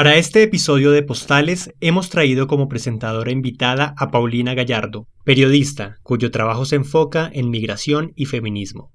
[0.00, 6.30] Para este episodio de Postales hemos traído como presentadora invitada a Paulina Gallardo, periodista cuyo
[6.30, 8.94] trabajo se enfoca en migración y feminismo.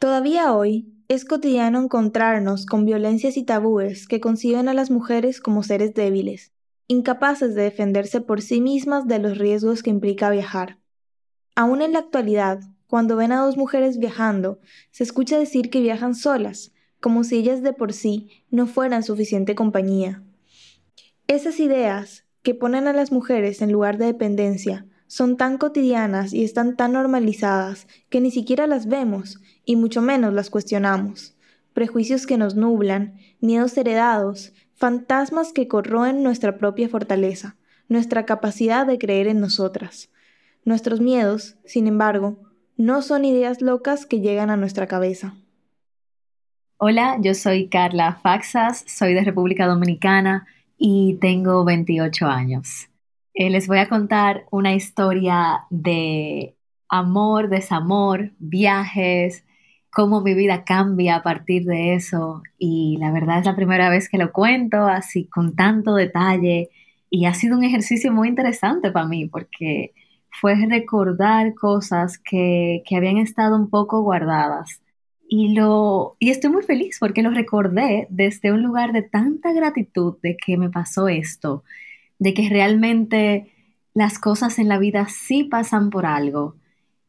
[0.00, 5.62] Todavía hoy es cotidiano encontrarnos con violencias y tabúes que conciben a las mujeres como
[5.62, 6.50] seres débiles,
[6.88, 10.80] incapaces de defenderse por sí mismas de los riesgos que implica viajar.
[11.54, 12.58] Aún en la actualidad,
[12.88, 14.58] cuando ven a dos mujeres viajando,
[14.90, 19.54] se escucha decir que viajan solas, como si ellas de por sí no fueran suficiente
[19.54, 20.22] compañía.
[21.26, 26.44] Esas ideas, que ponen a las mujeres en lugar de dependencia, son tan cotidianas y
[26.44, 31.36] están tan normalizadas que ni siquiera las vemos y mucho menos las cuestionamos.
[31.72, 37.56] Prejuicios que nos nublan, miedos heredados, fantasmas que corroen nuestra propia fortaleza,
[37.88, 40.10] nuestra capacidad de creer en nosotras.
[40.64, 42.38] Nuestros miedos, sin embargo,
[42.76, 45.34] no son ideas locas que llegan a nuestra cabeza.
[46.82, 50.46] Hola, yo soy Carla Faxas, soy de República Dominicana
[50.78, 52.88] y tengo 28 años.
[53.34, 56.56] Eh, les voy a contar una historia de
[56.88, 59.44] amor, desamor, viajes,
[59.90, 62.42] cómo mi vida cambia a partir de eso.
[62.56, 66.70] Y la verdad es la primera vez que lo cuento así con tanto detalle
[67.10, 69.92] y ha sido un ejercicio muy interesante para mí porque
[70.30, 74.80] fue recordar cosas que, que habían estado un poco guardadas
[75.32, 80.16] y, lo, y estoy muy feliz porque lo recordé desde un lugar de tanta gratitud
[80.24, 81.62] de que me pasó esto,
[82.18, 83.52] de que realmente
[83.94, 86.56] las cosas en la vida sí pasan por algo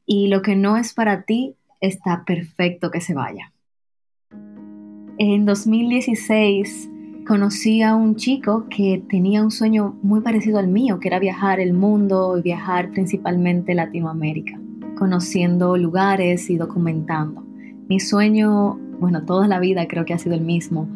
[0.05, 3.53] y lo que no es para ti está perfecto que se vaya.
[5.17, 6.91] En 2016
[7.25, 11.59] conocí a un chico que tenía un sueño muy parecido al mío, que era viajar
[11.59, 14.61] el mundo y viajar principalmente Latinoamérica,
[14.95, 17.50] conociendo lugares y documentando.
[17.91, 20.87] Mi sueño, bueno, toda la vida creo que ha sido el mismo,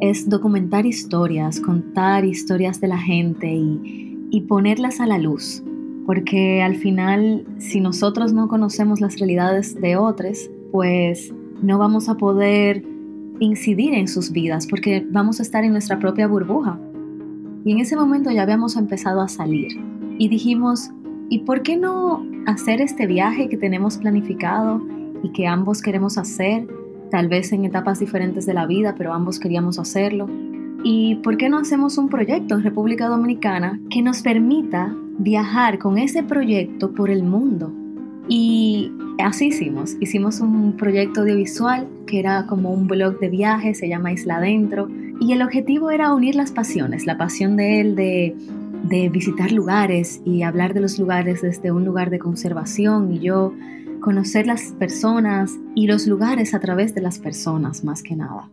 [0.00, 5.62] es documentar historias, contar historias de la gente y, ponerlas a la luz.
[6.04, 11.32] Porque al final, si nosotros no conocemos las realidades de otros, pues
[11.62, 12.84] no vamos a poder
[13.40, 16.78] incidir en sus vidas porque vamos a estar en nuestra propia burbuja.
[17.64, 19.80] Y en ese momento ya habíamos empezado a salir
[20.18, 20.90] y dijimos,
[21.30, 24.82] ¿y por qué no hacer este viaje que tenemos planificado
[25.24, 26.68] y que ambos queremos hacer,
[27.10, 30.28] tal vez en etapas diferentes de la vida, pero ambos queríamos hacerlo.
[30.84, 35.96] ¿Y por qué no hacemos un proyecto en República Dominicana que nos permita viajar con
[35.96, 37.72] ese proyecto por el mundo?
[38.28, 39.96] Y así hicimos.
[39.98, 44.88] Hicimos un proyecto audiovisual que era como un blog de viajes, se llama Isla Adentro.
[45.20, 48.36] Y el objetivo era unir las pasiones, la pasión de él de,
[48.82, 53.54] de visitar lugares y hablar de los lugares desde un lugar de conservación y yo
[54.04, 58.50] conocer las personas y los lugares a través de las personas más que nada.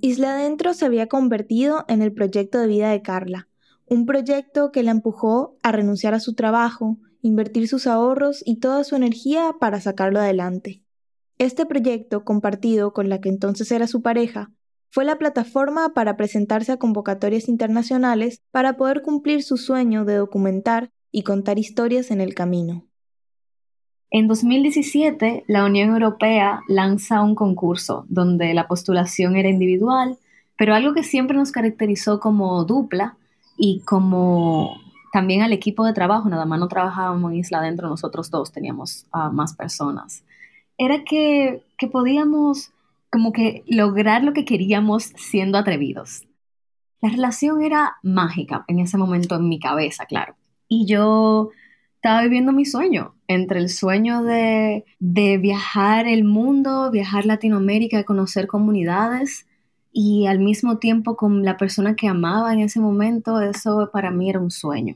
[0.00, 3.46] Isla Adentro se había convertido en el proyecto de vida de Carla,
[3.86, 8.82] un proyecto que la empujó a renunciar a su trabajo, invertir sus ahorros y toda
[8.82, 10.82] su energía para sacarlo adelante.
[11.38, 14.50] Este proyecto, compartido con la que entonces era su pareja,
[14.90, 20.90] fue la plataforma para presentarse a convocatorias internacionales para poder cumplir su sueño de documentar
[21.12, 22.87] y contar historias en el camino.
[24.10, 30.16] En 2017, la Unión Europea lanza un concurso donde la postulación era individual,
[30.56, 33.16] pero algo que siempre nos caracterizó como dupla
[33.58, 34.80] y como
[35.12, 39.06] también al equipo de trabajo, nada más no trabajábamos en Isla Adentro, nosotros dos teníamos
[39.12, 40.24] a más personas,
[40.78, 42.70] era que, que podíamos
[43.10, 46.24] como que lograr lo que queríamos siendo atrevidos.
[47.00, 50.34] La relación era mágica en ese momento en mi cabeza, claro.
[50.66, 51.50] Y yo
[51.98, 59.48] estaba viviendo mi sueño, entre el sueño de, viajar el mundo, viajar Latinoamérica, conocer comunidades
[59.92, 64.30] y al mismo tiempo con la persona que amaba en ese momento, eso para mí
[64.30, 64.94] era un sueño.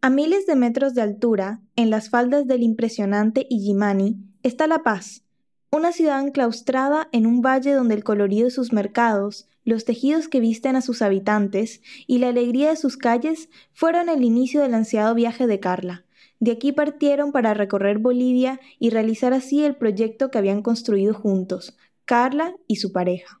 [0.00, 5.22] A miles de metros de altura, en las faldas del impresionante Illimani, está La Paz,
[5.70, 10.40] una ciudad enclaustrada en un valle donde el colorido de sus mercados, los tejidos que
[10.40, 15.14] visten a sus habitantes y la alegría de sus calles fueron el inicio del ansiado
[15.14, 16.04] viaje de Carla.
[16.40, 21.76] De aquí partieron para recorrer Bolivia y realizar así el proyecto que habían construido juntos,
[22.04, 23.40] Carla y su pareja.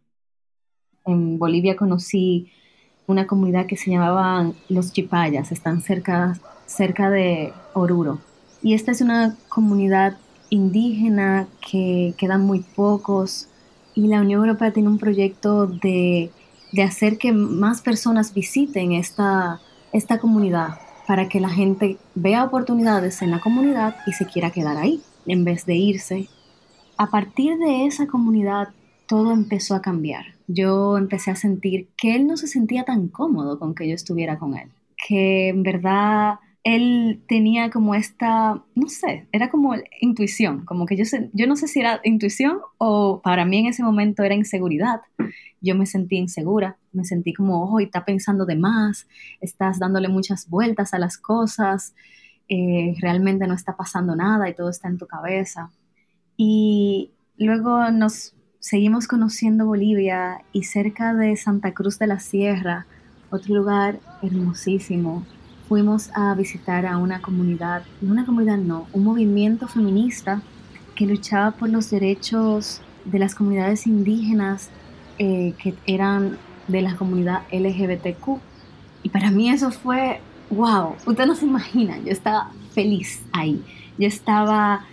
[1.04, 2.52] En Bolivia conocí
[3.08, 8.20] una comunidad que se llamaban Los Chipayas, están cerca, cerca de Oruro.
[8.62, 10.16] Y esta es una comunidad
[10.50, 13.48] indígena que quedan muy pocos
[13.94, 16.30] y la Unión Europea tiene un proyecto de,
[16.82, 19.60] hacer que más personas visiten esta,
[19.92, 24.76] esta comunidad para que la gente vea oportunidades en la comunidad y se quiera quedar
[24.76, 26.28] ahí en vez de irse.
[26.96, 28.68] A partir de esa comunidad
[29.06, 30.24] todo empezó a cambiar.
[30.46, 34.38] Yo empecé a sentir que él no se sentía tan cómodo con que yo estuviera
[34.38, 40.86] con él, que en verdad él tenía como esta, no sé, era como intuición, como
[40.86, 44.34] que yo, yo no sé si era intuición o para mí en ese momento era
[44.34, 45.00] inseguridad.
[45.60, 49.08] Yo me sentí insegura, me sentí como, ojo, y está pensando de más,
[49.40, 51.94] estás dándole muchas vueltas a las cosas,
[52.48, 55.70] eh, realmente no está pasando nada y todo está en tu cabeza.
[56.36, 62.86] Y luego nos seguimos conociendo Bolivia y cerca de Santa Cruz de la Sierra,
[63.30, 65.24] otro lugar hermosísimo,
[65.72, 70.42] fuimos a visitar a una comunidad, una comunidad no, un movimiento feminista
[70.94, 74.68] que luchaba por los derechos de las comunidades indígenas
[75.18, 76.36] eh, que eran
[76.68, 78.38] de la comunidad LGBTQ.
[79.02, 80.20] Y para mí eso fue,
[80.50, 83.62] wow, usted no se imagina, yo estaba feliz ahí.
[83.96, 84.84] Yo estaba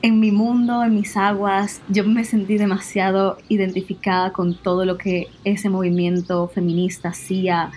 [0.00, 5.26] en mi mundo, en mis aguas, yo me sentí demasiado identificada con todo lo que
[5.42, 7.72] ese movimiento feminista hacía.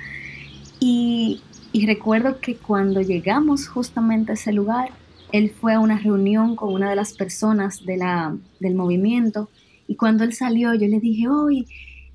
[0.80, 1.42] Y
[1.74, 4.92] y recuerdo que cuando llegamos justamente a ese lugar,
[5.32, 9.50] él fue a una reunión con una de las personas de la, del movimiento
[9.88, 11.68] y cuando él salió yo le dije, hoy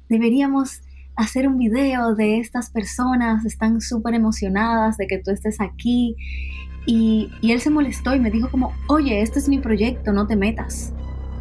[0.08, 0.80] deberíamos
[1.16, 6.14] hacer un video de estas personas, están súper emocionadas de que tú estés aquí.
[6.86, 10.36] Y, él se molestó y me dijo como, oye, este es mi proyecto, no te
[10.36, 10.92] metas.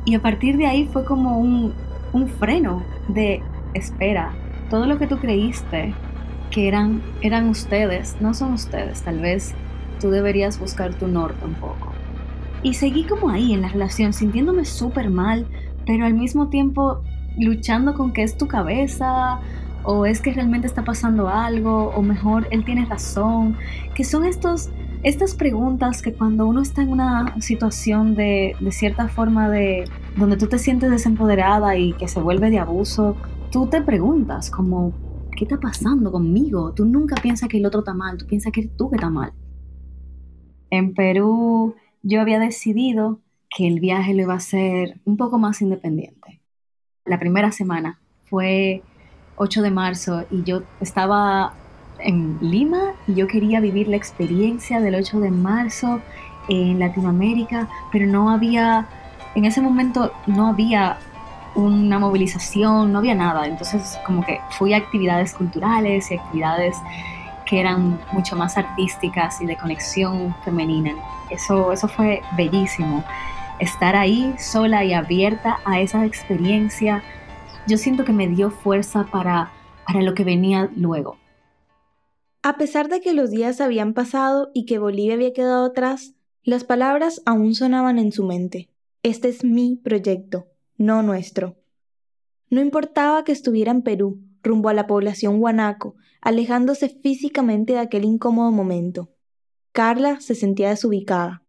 [0.04, 1.74] Y a partir de ahí fue como un,
[2.12, 3.42] un freno de,
[3.76, 4.34] espera,
[4.72, 5.94] todo lo que tú creíste
[6.52, 9.54] que eran, eran ustedes, no son ustedes, tal vez
[10.00, 11.92] tú deberías buscar tu norte un poco.
[12.64, 15.46] Y seguí como ahí en la relación, sintiéndome súper mal,
[15.86, 17.02] pero al mismo tiempo
[17.38, 19.40] luchando con que es tu cabeza,
[19.84, 23.56] o es que realmente está pasando algo, o mejor él tiene razón,
[23.94, 24.70] que son estos,
[25.04, 29.86] estas preguntas que cuando uno está en una situación de, de cierta forma de
[30.18, 33.16] donde tú te sientes desempoderada y que se vuelve de abuso,
[33.52, 34.92] tú te preguntas como,
[35.38, 36.74] ¿qué está pasando conmigo?
[36.74, 39.32] Tú nunca piensas que el otro está mal, tú piensas que tú que está mal.
[40.72, 45.62] En Perú yo había decidido que el viaje lo iba a hacer un poco más
[45.62, 46.42] independiente.
[47.06, 48.82] La primera semana fue
[49.36, 51.54] 8 de marzo y yo estaba
[52.00, 56.02] en Lima y yo quería vivir la experiencia del 8 de marzo
[56.50, 58.88] en Latinoamérica, pero no había,
[59.36, 60.98] en ese momento no había
[61.58, 63.48] una movilización, no había nada.
[63.48, 66.78] Entonces como que fui a actividades culturales y actividades
[67.46, 70.94] que eran mucho más artísticas y de conexión femenina.
[71.30, 73.04] Eso, eso fue bellísimo.
[73.60, 77.04] Estar ahí sola y abierta a esa experiencia,
[77.68, 79.52] yo siento que me dio fuerza para,
[79.86, 81.18] para lo que venía luego.
[82.44, 86.64] A pesar de que los días habían pasado y que Bolivia había quedado atrás, las
[86.64, 88.70] palabras aún sonaban en su mente.
[89.04, 90.48] Este es mi proyecto,
[90.78, 91.58] no nuestro.
[92.50, 98.06] No importaba que estuviera en Perú, rumbo a la población guanaco, alejándose físicamente de aquel
[98.06, 99.10] incómodo momento.
[99.72, 101.44] Carla se sentía desubicada,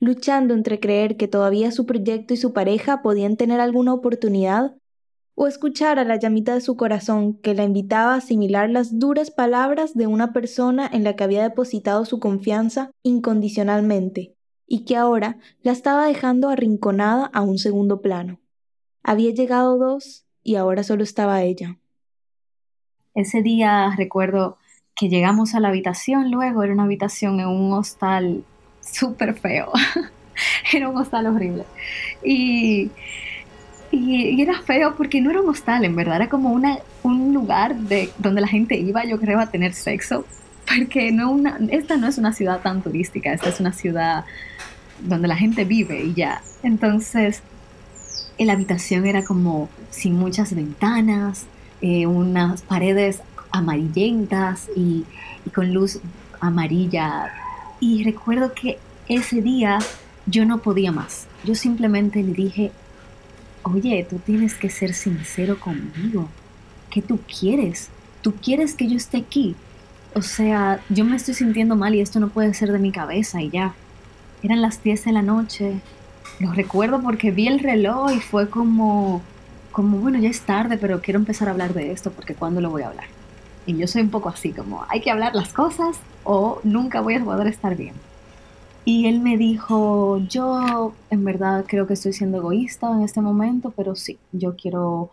[0.00, 4.76] luchando entre creer que todavía su proyecto y su pareja podían tener alguna oportunidad,
[5.34, 9.32] o escuchar a la llamita de su corazón que la invitaba a asimilar las duras
[9.32, 14.36] palabras de una persona en la que había depositado su confianza incondicionalmente,
[14.66, 18.40] y que ahora la estaba dejando arrinconada a un segundo plano.
[19.04, 21.76] Había llegado dos y ahora solo estaba ella.
[23.14, 24.56] Ese día recuerdo
[24.96, 28.44] que llegamos a la habitación luego, era una habitación en un hostal
[28.80, 29.70] súper feo,
[30.72, 31.64] era un hostal horrible.
[32.24, 32.90] Y,
[33.90, 37.76] y, era feo porque no era un hostal, en verdad, era como una, un lugar
[37.76, 40.24] de, donde la gente iba, yo creo, a tener sexo,
[40.66, 44.24] porque no una, esta no es una ciudad tan turística, esta es una ciudad
[45.00, 46.40] donde la gente vive y ya.
[46.62, 47.42] Entonces,
[48.38, 51.46] la habitación era como sin muchas ventanas,
[51.80, 55.04] eh, unas paredes amarillentas y,
[55.46, 56.00] y con luz
[56.40, 57.32] amarilla.
[57.80, 59.78] Y recuerdo que ese día
[60.26, 61.26] yo no podía más.
[61.44, 62.72] Yo simplemente le dije,
[63.62, 66.28] oye, tú tienes que ser sincero conmigo.
[66.94, 67.88] ¿qué tú quieres?
[68.22, 69.56] ¿Tú quieres que yo esté aquí?
[70.14, 73.42] O sea, yo me estoy sintiendo mal y esto no puede ser de mi cabeza
[73.42, 73.74] y ya.
[74.44, 75.80] Eran las 10 de la noche.
[76.40, 79.22] Lo recuerdo porque vi el reloj y fue como,
[79.70, 82.70] como, bueno, ya es tarde, pero quiero empezar a hablar de esto porque ¿cuándo lo
[82.70, 83.06] voy a hablar?
[83.66, 87.14] Y yo soy un poco así, como, hay que hablar las cosas o nunca voy
[87.14, 87.94] a poder estar bien.
[88.84, 93.72] Y él me dijo, yo en verdad creo que estoy siendo egoísta en este momento,
[93.74, 95.10] pero sí, yo quiero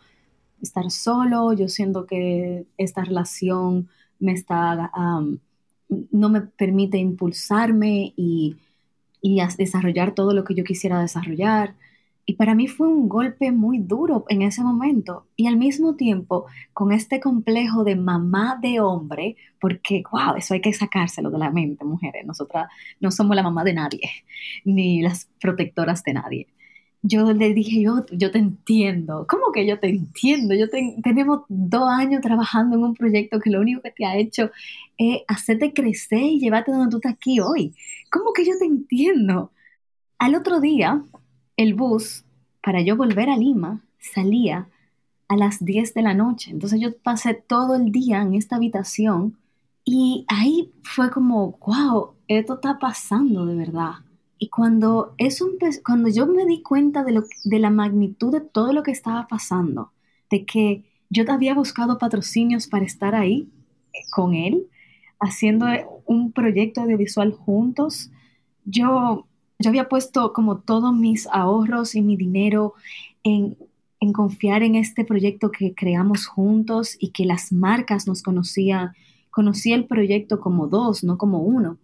[0.62, 3.88] estar solo, yo siento que esta relación
[4.20, 4.92] me está,
[6.12, 8.58] no me permite impulsarme y,
[9.22, 11.76] y desarrollar todo lo que yo quisiera desarrollar.
[12.26, 15.28] Y para mí fue un golpe muy duro en ese momento.
[15.36, 20.62] Y al mismo tiempo, con este complejo de mamá de hombre, porque, wow, eso hay
[20.62, 22.26] que sacárselo de la mente, mujeres.
[22.26, 22.68] Nosotras
[23.00, 24.10] no somos la mamá de nadie,
[24.66, 26.48] ni las protectoras de nadie.
[27.04, 29.26] Yo le dije, yo, yo te entiendo.
[29.28, 30.54] ¿Cómo que yo te entiendo?
[30.54, 34.52] Yo tenemos dos años trabajando en un proyecto que lo único que te ha hecho
[34.98, 37.74] es hacerte crecer y llevarte donde tú estás aquí hoy.
[38.12, 39.52] ¿Cómo que yo te entiendo?
[40.20, 41.02] Al otro día,
[41.58, 42.24] el bus
[42.62, 44.68] para yo volver a Lima salía
[45.28, 46.52] a las 10 de la noche.
[46.52, 49.38] Entonces yo pasé todo el día en esta habitación
[49.84, 53.94] y ahí fue como, wow, esto está pasando de verdad.
[54.42, 55.52] Y cuando, eso
[55.86, 59.28] cuando yo me di cuenta de, lo, de la magnitud de todo lo que estaba
[59.28, 59.92] pasando,
[60.32, 63.52] de que yo había buscado patrocinios para estar ahí
[63.94, 64.66] eh, con él,
[65.20, 65.68] haciendo
[66.06, 68.10] un proyecto audiovisual juntos,
[68.66, 69.28] yo
[69.62, 72.74] yo había puesto como todos mis ahorros y mi dinero
[73.24, 73.56] en,
[74.14, 78.94] confiar en este proyecto que creamos juntos y que las marcas nos conocían,
[79.30, 81.78] conocía el proyecto como dos, no como uno.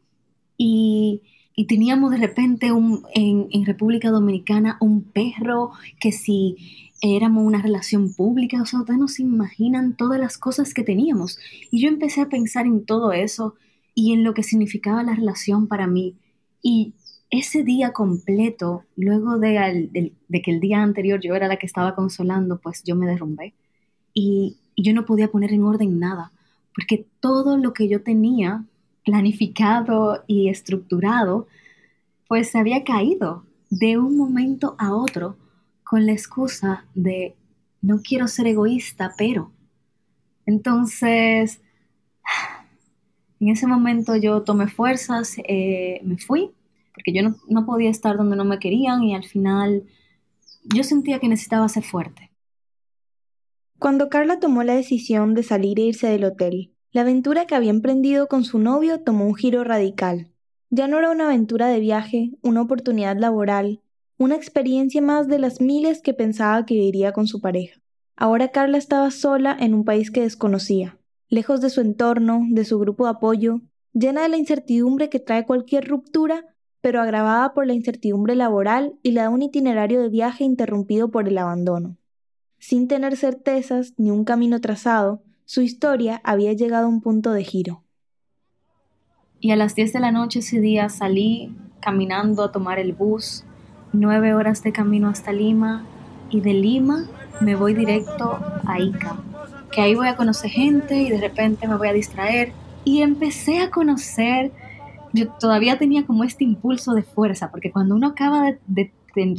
[0.57, 1.21] Y,
[1.65, 6.55] teníamos de repente un, en, en, República Dominicana un perro que si
[7.01, 11.39] éramos una relación pública, o sea, ustedes no se imaginan todas las cosas que teníamos.
[11.71, 13.55] Y yo empecé a pensar en todo eso
[13.93, 16.15] y en lo que significaba la relación para mí.
[16.61, 16.93] Y
[17.29, 22.59] ese día completo, luego de, que el día anterior yo era la que estaba consolando,
[22.59, 23.53] pues yo me derrumbé.
[24.13, 26.31] Y, yo no podía poner en orden nada,
[26.75, 28.63] porque todo lo que yo tenía
[29.07, 31.47] planificado y estructurado,
[32.27, 35.37] pues se había caído de un momento a otro
[35.83, 37.35] con la excusa de
[37.81, 39.51] no quiero ser egoísta, pero.
[40.45, 41.61] Entonces,
[43.39, 46.51] en ese momento yo tomé fuerzas, eh, me fui
[46.97, 49.83] porque yo no, podía estar donde no me querían y al final
[50.63, 52.31] yo sentía que necesitaba ser fuerte.
[53.77, 57.69] Cuando Carla tomó la decisión de salir e irse del hotel, la aventura que había
[57.69, 60.31] emprendido con su novio tomó un giro radical.
[60.71, 63.81] Ya no era una aventura de viaje, una oportunidad laboral,
[64.17, 67.79] una experiencia más de las miles que pensaba que viviría con su pareja.
[68.15, 70.97] Ahora Carla estaba sola en un país que desconocía,
[71.29, 73.61] lejos de su entorno, de su grupo de apoyo,
[73.93, 76.45] llena de la incertidumbre que trae cualquier ruptura
[76.81, 81.27] pero agravada por la incertidumbre laboral y la de un itinerario de viaje interrumpido por
[81.27, 81.95] el abandono.
[82.57, 87.43] Sin tener certezas ni un camino trazado, su historia había llegado a un punto de
[87.43, 87.83] giro.
[89.39, 93.45] Y a las 10 de la noche ese día salí caminando a tomar el bus,
[93.93, 95.85] nueve horas de camino hasta Lima,
[96.29, 97.05] y de Lima
[97.39, 99.15] me voy directo a Ica,
[99.71, 102.51] que ahí voy a conocer gente y de repente me voy a distraer.
[102.83, 104.51] Y empecé a conocer
[105.13, 108.91] yo todavía tenía como este impulso de fuerza, porque cuando uno acaba de,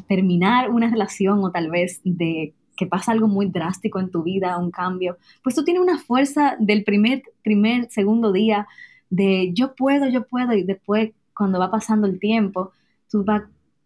[0.09, 4.57] terminar una relación o tal vez de que pasa algo muy drástico en tu vida,
[4.57, 8.67] un cambio, pues tú tienes una fuerza del primer, primer, segundo día
[9.11, 12.73] de yo puedo, yo puedo, y después cuando va pasando el tiempo,
[13.11, 13.43] tú vas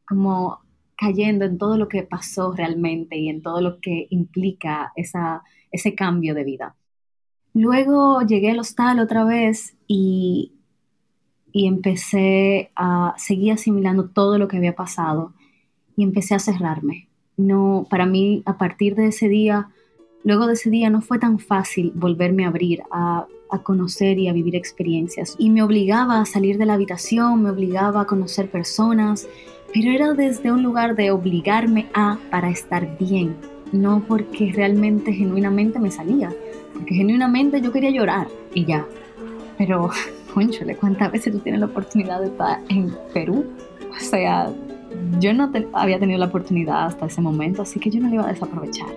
[0.06, 0.60] como
[0.96, 5.94] cayendo en todo lo que pasó realmente y en todo lo que implica esa, ese
[5.94, 6.76] cambio de vida.
[7.54, 10.52] Luego llegué al hostal otra vez y
[11.52, 15.34] y empecé a seguir asimilando todo lo que había pasado
[15.96, 17.08] y empecé a cerrarme.
[17.36, 19.68] No, para mí a partir de ese día,
[20.22, 24.28] luego de ese día no fue tan fácil volverme a abrir, a, a conocer y
[24.28, 25.34] a vivir experiencias.
[25.38, 29.28] Y me obligaba a salir de la habitación, me obligaba a conocer personas,
[29.72, 33.36] pero era desde un lugar de obligarme a para estar bien,
[33.72, 36.30] no porque realmente, genuinamente me salía,
[36.74, 38.86] porque genuinamente yo quería llorar y ya.
[39.56, 39.90] Pero
[40.34, 43.46] conchole, ¿cuántas veces tú tienes la oportunidad de estar en Perú?
[43.90, 44.52] O sea,
[45.20, 48.24] yo no había tenido la oportunidad hasta ese momento, así que yo no la iba
[48.24, 48.88] a desaprovechar.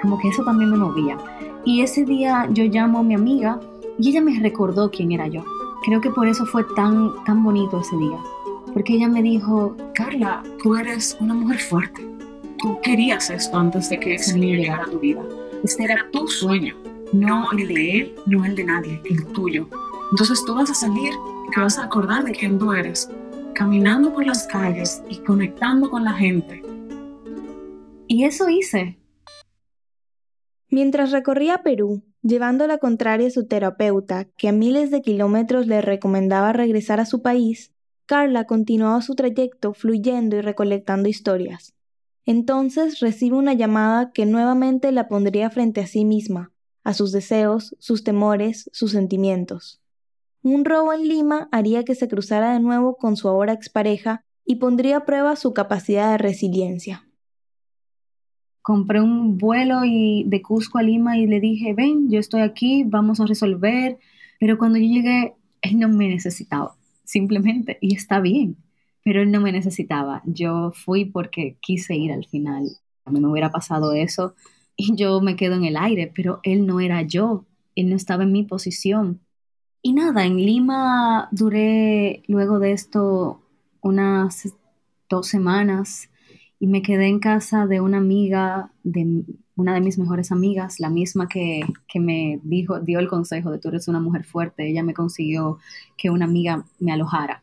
[0.00, 1.16] Como que eso también me movía.
[1.64, 3.60] Y ese día yo llamo a mi amiga
[3.98, 5.44] y ella me recordó quién era yo.
[5.84, 8.18] Creo que por eso fue tan, tan bonito ese día.
[8.72, 12.06] Porque ella me dijo, Carla, tú eres una mujer fuerte.
[12.58, 15.22] Tú querías esto antes de que ese niño llegara a tu vida.
[15.64, 16.74] Este era tu sueño.
[17.12, 19.66] no el de él, no el de nadie, el tuyo.
[20.10, 21.12] Entonces tú vas a salir
[21.46, 23.08] y te vas a acordar de quién tú eres,
[23.56, 26.62] caminando por las calles y conectando con la gente.
[28.06, 28.98] Y eso hice.
[30.68, 35.80] Mientras recorría Perú, llevando la contraria a su terapeuta, que a miles de kilómetros le
[35.80, 37.72] recomendaba regresar a su país,
[38.04, 41.74] Carla continuaba su trayecto fluyendo y recolectando historias.
[42.26, 46.52] Entonces recibe una llamada que nuevamente la pondría frente a sí misma,
[46.84, 49.80] a sus deseos, sus temores, sus sentimientos.
[50.46, 54.60] Un robo en Lima haría que se cruzara de nuevo con su ahora expareja y
[54.60, 57.04] pondría a prueba su capacidad de resiliencia.
[58.62, 62.84] Compré un vuelo y de Cusco a Lima y le dije, ven, yo estoy aquí,
[62.86, 63.98] vamos a resolver.
[64.38, 68.56] Pero cuando yo llegué, él no me necesitaba, simplemente, y está bien,
[69.02, 70.22] pero él no me necesitaba.
[70.26, 72.68] Yo fui porque quise ir al final.
[73.04, 74.36] A mí me hubiera pasado eso
[74.76, 78.22] y yo me quedo en el aire, pero él no era yo, él no estaba
[78.22, 79.25] en mi posición.
[79.82, 83.40] Y nada, en Lima duré luego de esto
[83.80, 84.52] unas
[85.08, 86.10] dos semanas
[86.58, 89.24] y me quedé en casa de una amiga, de
[89.56, 93.58] una de mis mejores amigas, la misma que, que, me dijo, dio el consejo de
[93.58, 95.58] tú eres una mujer fuerte, ella me consiguió
[95.96, 97.42] que una amiga me alojara.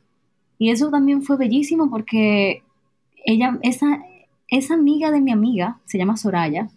[0.58, 2.64] Y eso también fue bellísimo porque
[3.26, 4.04] ella, esa,
[4.48, 6.70] esa amiga de mi amiga, se llama Soraya,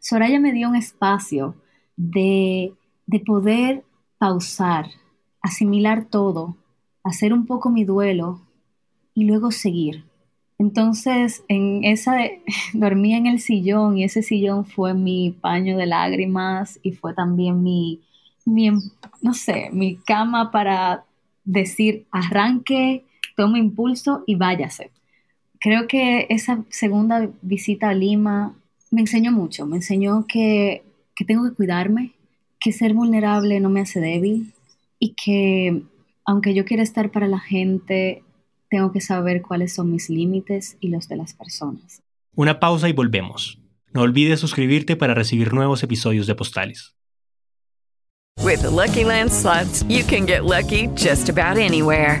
[0.00, 1.54] Soraya me dio un espacio
[1.96, 2.74] de,
[3.06, 3.84] de poder
[4.24, 4.86] pausar,
[5.42, 6.56] asimilar todo,
[7.02, 8.40] hacer un poco mi duelo
[9.12, 10.06] y luego seguir.
[10.58, 12.16] Entonces, en esa
[12.72, 17.62] dormía en el sillón y ese sillón fue mi paño de lágrimas y fue también
[17.62, 18.00] mi,
[18.46, 18.70] mi
[19.20, 21.04] no sé, mi cama para
[21.44, 23.04] decir arranque,
[23.36, 24.90] tome impulso y váyase.
[25.60, 28.54] Creo que esa segunda visita a Lima
[28.90, 30.82] me enseñó mucho, me enseñó que,
[31.14, 32.14] que tengo que cuidarme,
[32.64, 34.54] que ser vulnerable no me hace débil
[34.98, 35.82] y que
[36.24, 38.24] aunque yo quiera estar para la gente,
[38.70, 42.02] tengo que saber cuáles son mis límites y los de las personas.
[42.34, 43.58] Una pausa y volvemos.
[43.92, 46.96] No olvides suscribirte para recibir nuevos episodios de Postales.
[48.42, 52.20] With the Lucky Land slots, you can get lucky just about anywhere.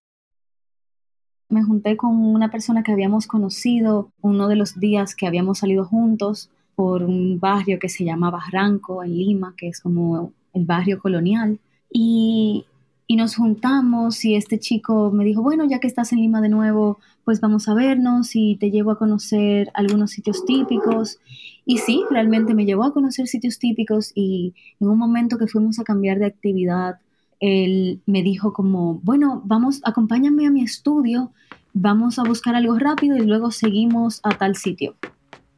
[1.51, 5.85] Me junté con una persona que habíamos conocido uno de los días que habíamos salido
[5.85, 10.97] juntos por un barrio que se llama Barranco en Lima, que es como el barrio
[10.99, 11.59] colonial.
[11.91, 12.65] Y
[13.11, 16.47] y nos juntamos y este chico me dijo, bueno, ya que estás en Lima de
[16.47, 21.19] nuevo, pues vamos a vernos y te llevo a conocer algunos sitios típicos.
[21.65, 25.77] Y sí, realmente me llevó a conocer sitios típicos y en un momento que fuimos
[25.77, 27.01] a cambiar de actividad,
[27.41, 31.31] él me dijo como, bueno, vamos, acompáñame a mi estudio,
[31.73, 34.95] vamos a buscar algo rápido y luego seguimos a tal sitio.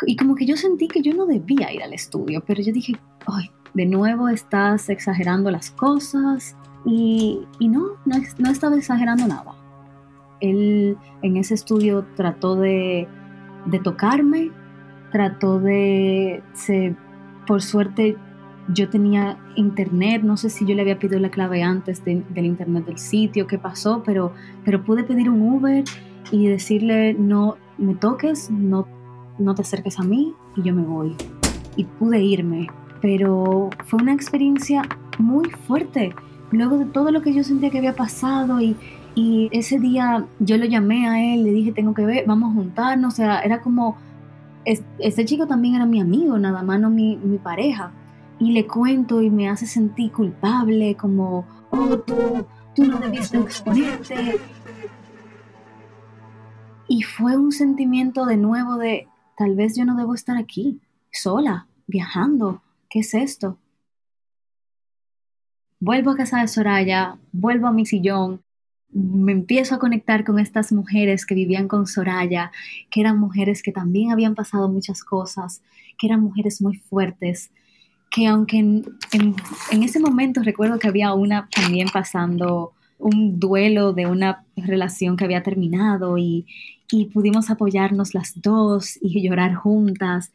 [0.07, 2.93] Y como que yo sentí que yo no debía ir al estudio, pero yo dije,
[3.27, 9.53] ay, de nuevo estás exagerando las cosas y, no, no, estaba exagerando nada.
[10.39, 13.07] Él en ese estudio trató de,
[13.83, 14.51] tocarme,
[15.11, 16.41] trató de,
[17.45, 18.17] por suerte
[18.69, 22.85] yo tenía internet, no sé si yo le había pedido la clave antes del internet
[22.85, 25.83] del sitio, qué pasó, pero, pero pude pedir un Uber
[26.31, 28.87] y decirle no me toques, no,
[29.37, 31.15] no te acerques a mí y yo me voy.
[31.75, 32.67] Y pude irme,
[33.01, 34.83] pero fue una experiencia
[35.17, 36.13] muy fuerte
[36.51, 38.77] luego de todo lo que yo sentía que había pasado y,
[39.51, 43.13] ese día yo lo llamé a él, le dije, tengo que ver, vamos a juntarnos,
[43.13, 43.95] o sea, era como,
[44.65, 47.91] ese chico también era mi amigo, nada más no mi, mi pareja.
[48.39, 54.39] Y le cuento y me hace sentir culpable, como, oh, tú, tú no debiste exponerte.
[56.87, 61.67] Y fue un sentimiento de nuevo de, tal vez yo no debo estar aquí, sola,
[61.87, 62.61] viajando.
[62.89, 63.57] ¿Qué es esto?
[65.83, 68.41] vuelvo a casa de Soraya, vuelvo a mi sillón,
[68.89, 72.53] me empiezo a conectar con estas mujeres que vivían con Soraya,
[72.89, 75.61] que eran mujeres que también habían pasado muchas cosas,
[75.97, 77.51] que eran mujeres muy fuertes,
[78.13, 78.85] que aunque en,
[79.71, 85.41] ese momento recuerdo que había una también pasando un duelo de una relación que había
[85.41, 86.45] terminado y,
[86.91, 90.31] y pudimos apoyarnos las dos y llorar juntas.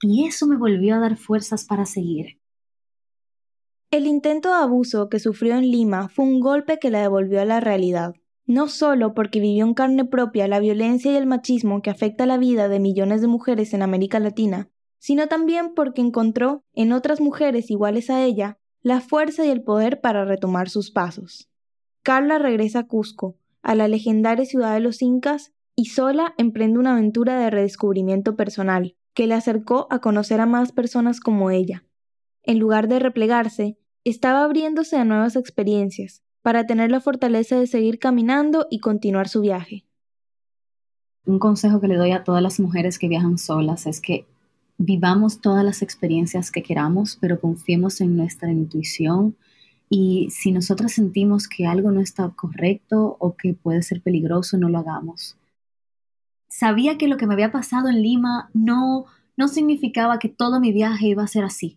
[0.00, 2.38] Y eso me volvió a dar fuerzas para seguir
[3.90, 7.44] El intento de abuso que sufrió en Lima fue un golpe que la devolvió a
[7.44, 8.14] la realidad,
[8.46, 12.38] no solo porque vivió en carne propia la violencia y el machismo que afecta la
[12.38, 17.70] vida de millones de mujeres en América Latina, sino también porque encontró en otras mujeres
[17.70, 21.48] iguales a ella la fuerza y el poder para retomar sus pasos.
[22.02, 26.92] Carla regresa a Cusco, a la legendaria ciudad de los incas, y sola emprende una
[26.92, 31.84] aventura de redescubrimiento personal, que le acercó a conocer a más personas como ella,
[32.42, 37.98] en lugar de replegarse, estaba abriéndose a nuevas experiencias, para tener la fortaleza de seguir
[37.98, 39.84] caminando y continuar su viaje.
[41.26, 44.24] Un consejo que le doy a todas las mujeres que viajan solas es que
[44.78, 49.36] vivamos todas las experiencias que queramos, pero confiemos en nuestra intuición
[49.90, 54.68] y si nosotras sentimos que algo no está correcto o que puede ser peligroso, no
[54.68, 55.36] lo hagamos.
[56.48, 60.72] Sabía que lo que me había pasado en Lima no, no significaba que todo mi
[60.72, 61.76] viaje iba a ser así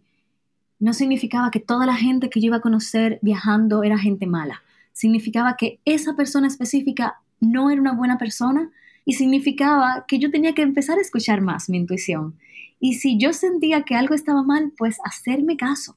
[0.82, 4.64] no significaba que toda la gente que yo iba a conocer viajando era gente mala.
[4.94, 8.72] Significaba que esa persona específica no era una buena persona
[9.06, 12.34] y significaba que yo tenía que empezar a escuchar más mi intuición.
[12.82, 15.96] Y si yo sentía que algo estaba mal, pues hacerme caso.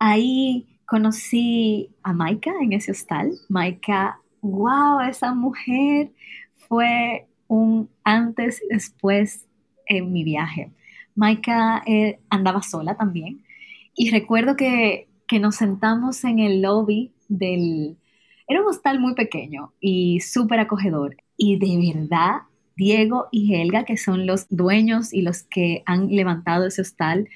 [0.00, 3.30] Ahí conocí a Maika en ese hostal.
[3.48, 6.10] Maika, wow, esa mujer
[6.68, 9.46] fue un antes y después
[9.86, 10.72] en mi viaje.
[11.14, 13.44] Maika eh, andaba sola también.
[13.94, 15.06] Y recuerdo que,
[15.40, 17.96] nos sentamos en el lobby del...
[18.48, 21.16] Era un hostal muy pequeño y súper acogedor.
[21.36, 22.40] Y de verdad,
[22.80, 27.28] Diego y Helga, que son los dueños y los que han levantado ese hostal,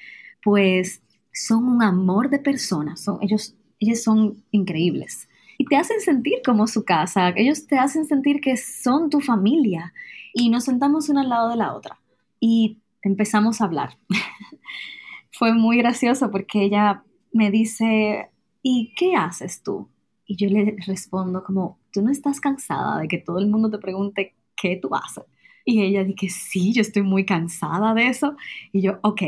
[0.43, 3.01] pues son un amor de personas.
[3.01, 5.29] Son, ellos, ellos son increíbles.
[5.59, 7.29] Y te hacen sentir como su casa.
[7.29, 9.93] Ellos te hacen sentir que son tu familia.
[10.33, 11.99] Y nos sentamos una al lado de la otra.
[12.39, 13.99] Y empezamos a hablar.
[15.31, 18.31] Fue muy gracioso porque ella me dice,
[18.63, 19.89] ¿y qué haces tú?
[20.25, 23.77] Y yo le respondo como, ¿tú no estás cansada de que todo el mundo te
[23.77, 25.34] pregunte qué tú haces?
[25.65, 28.37] Y ella dice, sí, yo estoy muy cansada de eso.
[28.71, 29.21] Y yo, ok,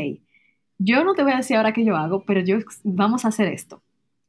[0.78, 3.48] yo no te voy a decir ahora qué yo hago, pero yo vamos a hacer
[3.48, 3.82] esto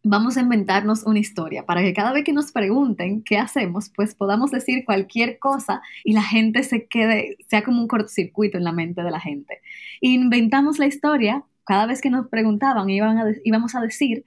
[0.04, 4.16] vamos a inventarnos una historia para que cada vez que nos pregunten qué hacemos, pues
[4.16, 8.72] podamos decir cualquier cosa y la gente se quede, sea como un cortocircuito en la
[8.72, 9.62] mente de la gente.
[10.02, 14.24] Inventamos la historia, cada vez que nos preguntaban íbamos a decir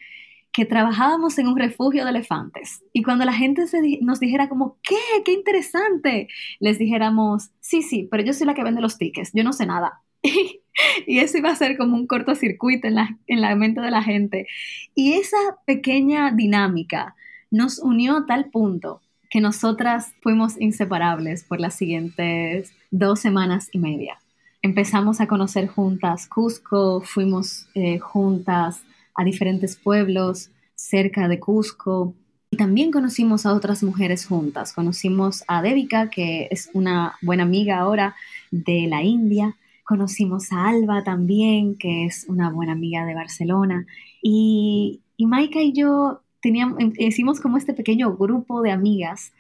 [0.53, 2.83] que trabajábamos en un refugio de elefantes.
[2.93, 3.65] Y cuando la gente
[4.03, 4.97] nos dijera como, ¿qué?
[5.25, 6.29] ¡Qué interesante!
[6.61, 9.67] Les dijéramos, sí, sí, pero yo soy la que vende los tickets, yo no sé
[9.67, 10.03] nada.
[11.07, 14.03] y eso iba a ser como un cortocircuito en la, en la mente de la
[14.03, 14.47] gente.
[14.95, 17.17] Y esa pequeña dinámica
[17.51, 23.79] nos unió a tal punto que nosotras fuimos inseparables por las siguientes dos semanas y
[23.79, 24.19] media.
[24.61, 32.15] Empezamos a conocer juntas Cusco, fuimos eh, juntas a diferentes pueblos cerca de Cusco
[32.51, 34.73] y también conocimos a otras mujeres juntas.
[34.73, 38.15] Conocimos a Devika, que es una buena amiga ahora
[38.51, 43.87] de la India, Conocimos a Alba también, que es una buena amiga de Barcelona.
[44.23, 49.33] Y, y Maika y yo teníamos, em, hicimos como este pequeño grupo de amigas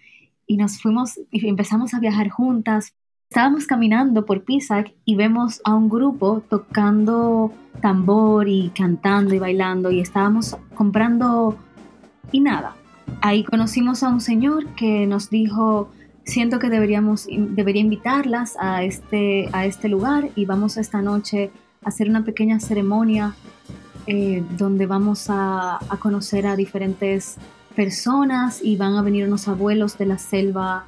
[0.46, 2.92] y nos fuimos y empezamos a viajar juntas.
[3.33, 9.90] Estábamos caminando por Pisac y vemos a un grupo tocando tambor y cantando y bailando
[9.90, 11.57] y estábamos comprando
[12.31, 12.77] y nada.
[13.23, 15.88] Ahí conocimos a un señor que nos dijo,
[16.25, 21.51] siento que deberíamos, debería invitarlas a este, a este lugar y vamos esta noche
[21.83, 23.35] a hacer una pequeña ceremonia
[24.07, 27.38] eh, donde vamos a, a, conocer a diferentes
[27.75, 30.85] personas y van a venir unos abuelos de la selva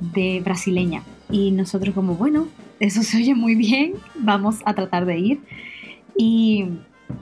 [0.00, 1.02] de brasileña.
[1.30, 2.46] Y nosotros como, bueno,
[2.80, 5.40] eso se oye muy bien, vamos a tratar de ir.
[6.16, 6.66] Y,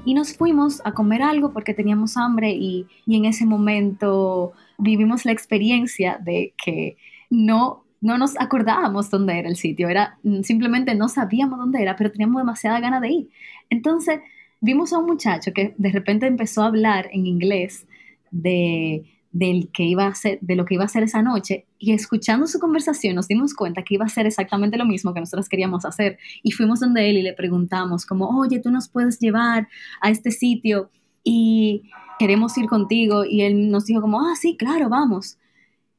[0.05, 5.25] y nos fuimos a comer algo porque teníamos hambre y, y en ese momento vivimos
[5.25, 6.97] la experiencia de que
[7.31, 11.97] no, no nos acordábamos dónde era el sitio, era mm, simplemente no sabíamos dónde era,
[11.97, 13.31] pero teníamos demasiada gana de ir.
[13.71, 14.21] Entonces
[14.61, 17.87] vimos a un muchacho que de repente empezó a hablar en inglés
[18.31, 21.93] de, del que iba a ser, de lo que iba a hacer esa noche y
[21.93, 25.49] escuchando su conversación nos dimos cuenta que iba a ser exactamente lo mismo que nosotros
[25.49, 29.69] queríamos hacer y fuimos donde él y le preguntamos como, oye, tú nos puedes llevar
[30.01, 30.91] a este sitio
[31.23, 35.39] y queremos ir contigo y él nos dijo como, ah, sí, claro, vamos.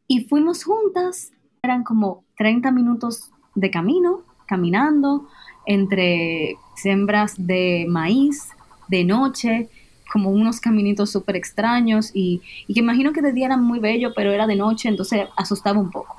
[0.08, 5.28] Y fuimos juntas, eran como 30 minutos de camino, caminando
[5.66, 8.50] entre sembras de maíz,
[8.88, 9.70] de noche,
[10.12, 14.32] como unos caminitos súper extraños y, que imagino que de día era muy bello, pero
[14.32, 16.16] era de noche, entonces asustaba un poco.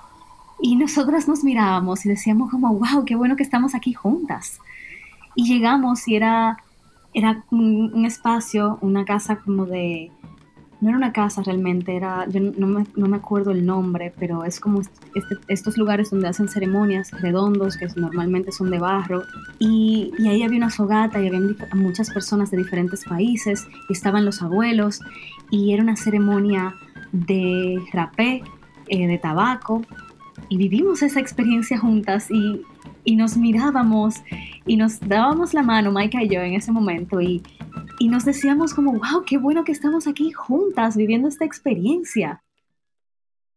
[0.61, 4.61] Y nosotras nos mirábamos y decíamos como, wow, qué bueno que estamos aquí juntas.
[5.35, 6.59] Y llegamos y era
[7.14, 10.11] era un, espacio, una casa como de,
[10.81, 14.45] no era una casa realmente, era, yo no me, no me acuerdo el nombre, pero
[14.45, 19.25] es como este, estos lugares donde hacen ceremonias redondos, que normalmente son de barro,
[19.59, 21.41] y, y, ahí había una fogata y había
[21.75, 25.01] muchas personas de diferentes países, y estaban los abuelos,
[25.51, 26.75] y era una ceremonia
[27.11, 28.43] de rapé,
[28.87, 29.83] eh, de tabaco,
[30.49, 32.62] y vivimos esa experiencia juntas y,
[33.05, 34.14] y nos mirábamos
[34.64, 37.43] y nos dábamos la mano, Maika y yo, en ese momento, y,
[37.99, 42.43] y nos decíamos como, wow, qué bueno que estamos aquí juntas viviendo esta experiencia.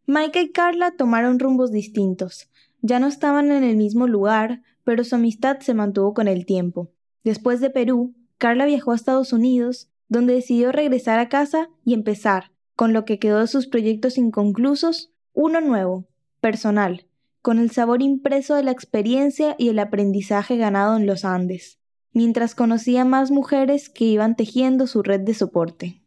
[0.08, 2.50] Maika y Carla tomaron rumbos distintos.
[2.82, 6.90] Ya no estaban en el mismo lugar, pero su amistad se mantuvo con el tiempo.
[7.24, 12.52] Después de Perú, Carla viajó a Estados Unidos, donde decidió regresar a casa y empezar,
[12.76, 16.08] con lo que quedó de sus proyectos inconclusos, uno nuevo,
[16.40, 17.06] personal,
[17.44, 21.80] con el sabor impreso de la experiencia y el aprendizaje ganado en los Andes,
[22.14, 26.02] mientras conocía más mujeres que iban tejiendo su red de soporte.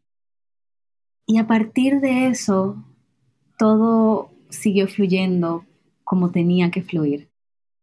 [1.27, 2.85] Y a partir de eso,
[3.59, 5.65] todo siguió fluyendo
[6.05, 7.29] como tenía que fluir.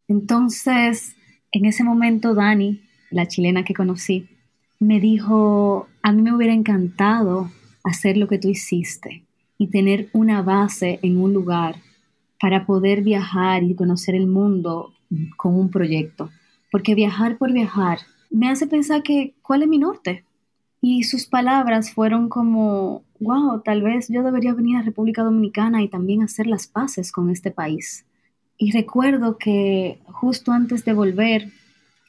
[0.08, 1.16] Entonces,
[1.52, 4.28] en ese momento, Dani, la chilena que conocí,
[4.80, 7.52] me dijo, a mí me hubiera encantado
[7.84, 9.26] hacer lo que tú hiciste
[9.58, 11.76] y tener una base en un lugar
[12.40, 14.94] para poder viajar y conocer el mundo
[15.38, 16.30] con un proyecto.
[16.72, 20.24] Porque viajar por viajar me hace pensar que, ¿cuál es mi norte?
[20.82, 25.90] Y sus palabras fueron como, wow, tal vez yo debería venir a República Dominicana y
[25.90, 28.06] también hacer las paces con este país.
[28.58, 31.50] Y recuerdo que justo antes de volver,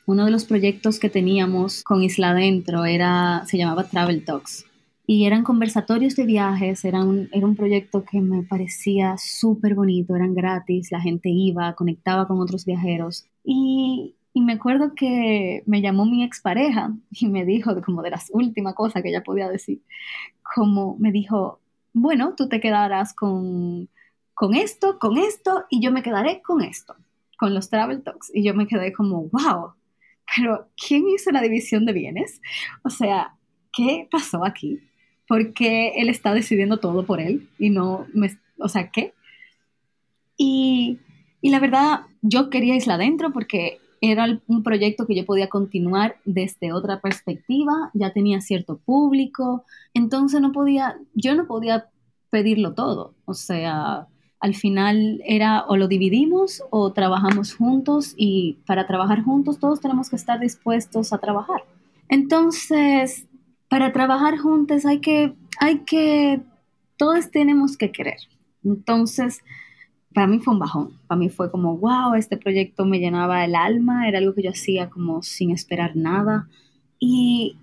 [0.06, 4.64] uno de los proyectos que teníamos con Isla Adentro era, se llamaba Travel Talks
[5.06, 10.14] y eran conversatorios de viajes, era un, era un proyecto que me parecía súper bonito,
[10.14, 15.82] eran gratis, la gente iba, conectaba con otros viajeros y, y me acuerdo que me
[15.82, 19.82] llamó mi expareja y me dijo, como de las últimas cosas que ella podía decir,
[20.54, 21.60] como me dijo,
[21.92, 23.88] bueno, tú te quedarás con,
[24.34, 26.94] con esto, con esto y yo me quedaré con esto,
[27.38, 28.30] con los travel talks.
[28.34, 29.74] Y yo me quedé como, wow,
[30.36, 32.40] pero ¿quién hizo la división de bienes?
[32.84, 33.36] O sea,
[33.72, 34.80] ¿qué pasó aquí?
[35.32, 39.14] porque él está decidiendo todo por él y no me, o sea, ¿qué?
[40.36, 40.98] Y,
[41.40, 46.16] y la verdad, yo quería Isla Adentro porque era un proyecto que yo podía continuar
[46.24, 51.86] desde otra perspectiva, ya tenía cierto público, entonces no podía, yo no podía
[52.28, 54.08] pedirlo todo, o sea,
[54.40, 60.10] al final era o lo dividimos o trabajamos juntos y para trabajar juntos todos tenemos
[60.10, 61.62] que estar dispuestos a trabajar.
[62.08, 63.28] Entonces,
[63.68, 66.40] para trabajar juntos hay que, hay que,
[66.96, 68.18] todos tenemos que querer.
[68.64, 69.42] Entonces,
[70.14, 70.98] para mí fue un bajón.
[71.06, 74.50] Para mí fue como, wow, este proyecto me llenaba el alma, era algo que yo
[74.50, 76.48] hacía como sin esperar nada.
[76.98, 77.56] Y,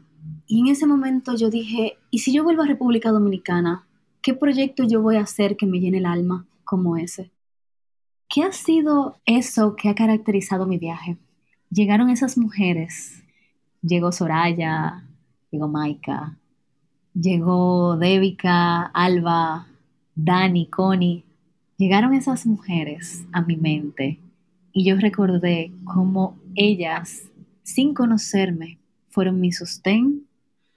[0.48, 3.86] y en ese momento yo dije, ¿y si yo vuelvo a República Dominicana?
[4.22, 7.32] ¿Qué proyecto yo voy a hacer que me llene el alma como ese?
[8.28, 11.18] ¿Qué ha sido eso que ha caracterizado mi viaje?
[11.72, 13.24] Llegaron esas mujeres,
[13.82, 15.04] llegó Soraya,
[15.52, 16.38] llegó Maika,
[17.14, 19.68] llegó Devika, Alba,
[20.16, 21.24] Dani, Connie.
[21.80, 24.20] Llegaron esas mujeres a mi mente
[24.74, 27.22] y yo recordé cómo ellas,
[27.64, 30.28] sin conocerme, fueron mi sostén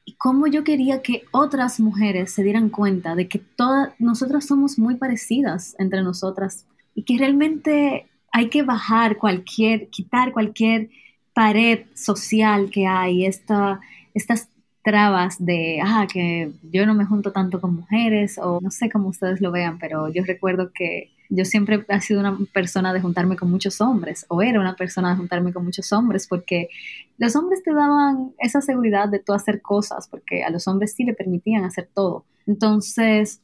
[0.05, 4.79] y cómo yo quería que otras mujeres se dieran cuenta de que todas nosotras somos
[4.79, 10.89] muy parecidas entre nosotras y que realmente hay que bajar cualquier, quitar cualquier
[11.35, 13.81] pared social que hay, esta,
[14.15, 14.49] estas
[14.83, 19.09] trabas de, ah, que yo no me junto tanto con mujeres o no sé cómo
[19.09, 23.37] ustedes lo vean, pero yo recuerdo que yo siempre he sido una persona de juntarme
[23.37, 26.69] con muchos hombres o era una persona de juntarme con muchos hombres porque
[27.17, 31.05] los hombres te daban esa seguridad de tú hacer cosas porque a los hombres sí
[31.05, 32.27] le permitían hacer todo.
[32.47, 33.41] Entonces,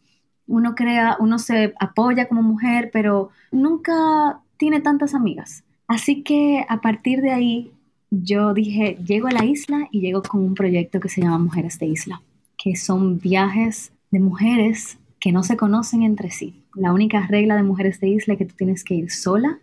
[0.46, 5.62] uno crea, uno se apoya como mujer, pero nunca tiene tantas amigas.
[5.86, 7.72] Así que a partir de ahí
[8.10, 11.78] yo dije, llego a la isla y llego con un proyecto que se llama Mujeres
[11.78, 12.22] de Isla,
[12.56, 16.62] que son viajes de mujeres que no se conocen entre sí.
[16.74, 19.58] La única regla de Mujeres de Isla es que tú tienes que ir sola,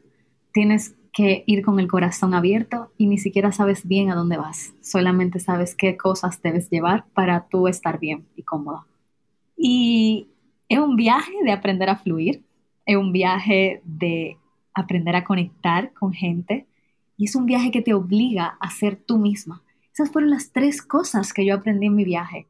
[0.53, 4.73] tienes que ir con el corazón abierto y ni siquiera sabes bien a dónde vas,
[4.81, 8.85] solamente sabes qué cosas debes llevar para tú estar bien y cómoda.
[9.57, 10.27] Y
[10.67, 12.43] es un viaje de aprender a fluir,
[12.85, 14.37] es un viaje de
[14.73, 16.65] aprender a conectar con gente,
[17.17, 19.63] y es un viaje que te obliga a ser tú misma.
[19.93, 22.47] Esas fueron las tres cosas que yo aprendí en mi viaje.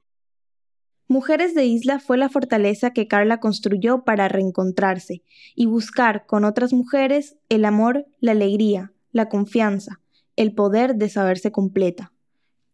[1.08, 5.22] Mujeres de Isla fue la fortaleza que Carla construyó para reencontrarse
[5.56, 10.02] y buscar con otras mujeres el amor, la alegría, la confianza,
[10.36, 12.12] el poder de saberse completa.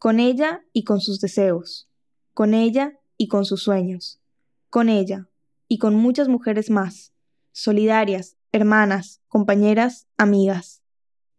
[0.02, 1.88] con ella y con sus deseos,
[2.34, 4.20] con ella y con sus sueños,
[4.72, 5.28] con ella
[5.68, 7.14] y con muchas mujeres más,
[7.52, 10.81] solidarias, hermanas, compañeras, amigas.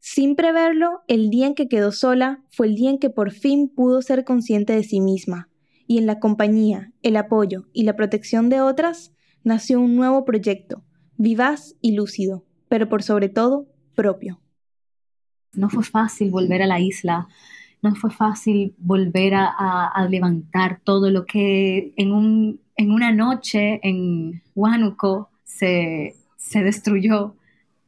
[0.05, 3.69] Sin preverlo, el día en que quedó sola fue el día en que por fin
[3.69, 5.49] pudo ser consciente de sí misma,
[5.87, 9.12] y en la compañía, el apoyo y la protección de otras,
[9.45, 10.83] nació un nuevo proyecto,
[11.19, 14.41] vivaz y lúcido, pero por sobre todo propio.
[15.53, 17.29] No fue fácil volver a la isla,
[17.81, 24.43] no fue fácil volver a, levantar todo lo que en, un, en una noche en
[24.57, 27.37] Huánuco se, se destruyó.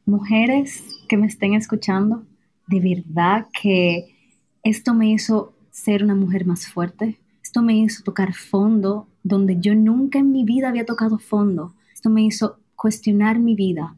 [0.05, 2.23] Mujeres que me estén escuchando,
[2.67, 4.15] de verdad que
[4.63, 9.73] esto me hizo ser una mujer más fuerte, esto me hizo tocar fondo donde yo
[9.73, 13.95] nunca en mi vida había tocado fondo, esto me hizo cuestionar mi vida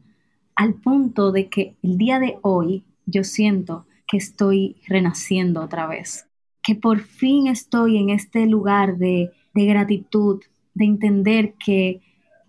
[0.54, 6.26] al punto de que el día de hoy yo siento que estoy renaciendo otra vez,
[6.62, 10.42] que por fin estoy en este lugar de, de gratitud,
[10.72, 12.00] de entender que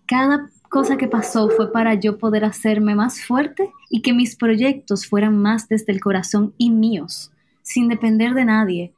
[0.06, 5.04] cada cosa que pasó fue para yo poder hacerme más fuerte y que mis proyectos
[5.04, 8.94] fueran más desde el corazón y míos, sin depender de nadie.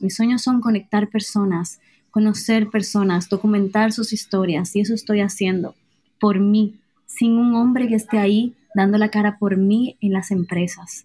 [0.00, 5.74] Mis sueños son conectar personas, conocer personas, documentar sus historias y eso estoy haciendo
[6.18, 10.30] por mí, sin un hombre que esté ahí dando la cara por mí en las
[10.30, 11.04] empresas.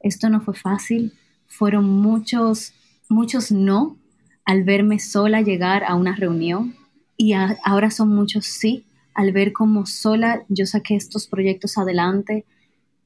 [0.00, 1.12] Esto no fue fácil,
[1.46, 2.72] fueron muchos,
[3.10, 3.98] muchos no
[4.46, 6.74] al verme sola llegar a una reunión
[7.22, 12.44] y ahora son muchos sí al ver cómo sola yo saqué estos proyectos adelante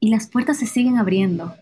[0.00, 1.54] y las puertas se siguen abriendo.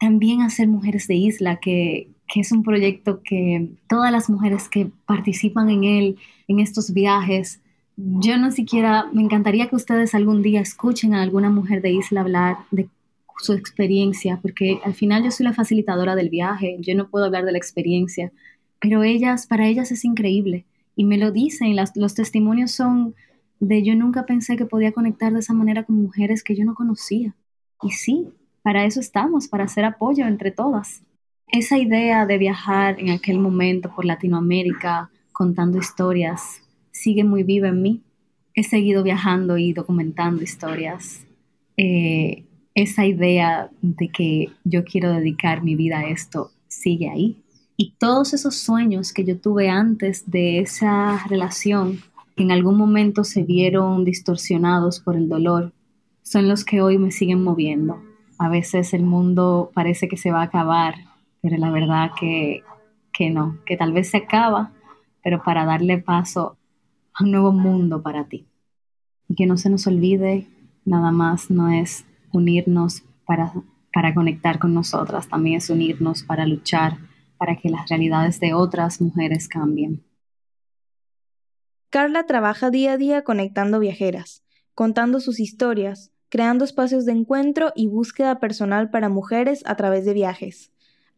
[0.00, 4.90] También hacer Mujeres de Isla, que, que es un proyecto que todas las mujeres que
[5.06, 6.16] participan en él,
[6.48, 7.60] en estos viajes,
[7.96, 12.22] yo no siquiera, me encantaría que ustedes algún día escuchen a alguna mujer de Isla
[12.22, 12.88] hablar de
[13.38, 17.44] su experiencia, porque al final yo soy la facilitadora del viaje, yo no puedo hablar
[17.44, 18.32] de la experiencia,
[18.80, 20.64] pero ellas, para ellas es increíble
[20.96, 23.14] y me lo dicen, los testimonios son
[23.60, 26.74] de yo nunca pensé que podía conectar de esa manera con mujeres que yo no
[26.74, 27.34] conocía.
[27.82, 28.28] Y sí,
[28.62, 31.02] para eso estamos, para hacer apoyo entre todas.
[31.48, 37.82] Esa idea de viajar en aquel momento por Latinoamérica contando historias sigue muy viva en
[37.82, 38.02] mí.
[38.54, 41.26] He seguido viajando y documentando historias.
[41.76, 47.43] Eh, esa idea de que yo quiero dedicar mi vida a esto sigue ahí.
[47.76, 51.98] Y todos esos sueños que yo tuve antes de esa relación,
[52.36, 55.72] que en algún momento se vieron distorsionados por el dolor,
[56.22, 58.00] son los que hoy me siguen moviendo.
[58.38, 60.94] A veces el mundo parece que se va a acabar,
[61.42, 62.62] pero la verdad que,
[63.12, 64.72] que no, que tal vez se acaba,
[65.22, 66.56] pero para darle paso
[67.18, 68.46] un nuevo mundo para ti.
[69.28, 70.46] Y que no se nos olvide,
[70.84, 73.52] nada más no es unirnos para,
[73.92, 76.98] para conectar con nosotras, también es unirnos para luchar
[77.38, 80.04] para que las realidades de otras mujeres cambien.
[81.90, 84.42] Carla trabaja día a día conectando viajeras,
[84.74, 90.14] contando sus historias, creando espacios de encuentro y búsqueda personal para mujeres a través de
[90.14, 90.72] viajes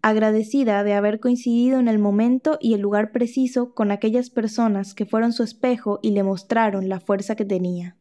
[0.07, 5.05] agradecida de haber coincidido en el momento y el lugar preciso con aquellas personas que
[5.05, 7.97] fueron su espejo y le mostraron la fuerza que tenía.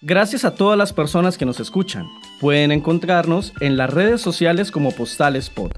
[0.00, 2.08] Gracias a todas las personas que nos escuchan.
[2.40, 5.72] Pueden encontrarnos en las redes sociales como Postales Pod.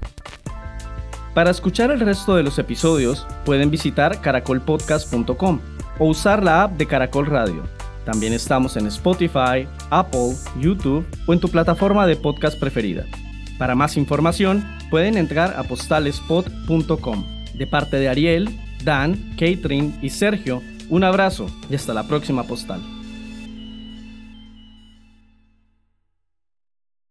[1.33, 5.59] Para escuchar el resto de los episodios, pueden visitar caracolpodcast.com
[5.97, 7.63] o usar la app de Caracol Radio.
[8.05, 13.05] También estamos en Spotify, Apple, YouTube o en tu plataforma de podcast preferida.
[13.57, 17.25] Para más información, pueden entrar a postalespot.com.
[17.55, 18.49] De parte de Ariel,
[18.83, 23.00] Dan, Catherine y Sergio, un abrazo y hasta la próxima postal.